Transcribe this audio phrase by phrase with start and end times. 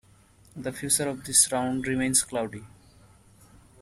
[0.55, 2.65] The future of this round remains cloudy.